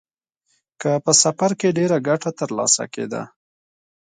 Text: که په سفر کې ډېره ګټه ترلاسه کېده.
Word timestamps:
که 0.81 0.91
په 1.03 1.11
سفر 1.23 1.51
کې 1.59 1.75
ډېره 1.77 1.97
ګټه 2.07 2.31
ترلاسه 2.39 2.83
کېده. 2.93 3.23